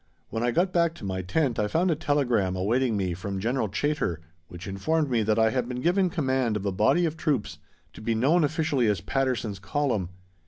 When 0.29 0.41
I 0.41 0.49
got 0.49 0.73
back 0.73 0.95
to 0.95 1.05
my 1.05 1.21
tent 1.21 1.59
I 1.59 1.67
found 1.67 1.91
a 1.91 1.95
telegram 1.95 2.55
awaiting 2.55 2.97
me 2.97 3.13
from 3.13 3.39
General 3.39 3.67
Chaytor 3.69 4.17
which 4.47 4.65
informed 4.65 5.11
me 5.11 5.21
that 5.21 5.37
I 5.37 5.51
had 5.51 5.69
been 5.69 5.79
given 5.79 6.09
command 6.09 6.57
of 6.57 6.65
a 6.65 6.71
body 6.71 7.05
of 7.05 7.15
troops 7.15 7.59
to 7.93 8.01
be 8.01 8.15
known 8.15 8.43
officially 8.43 8.87
as 8.87 8.99
"Patterson's 8.99 9.59
Column." 9.59 10.09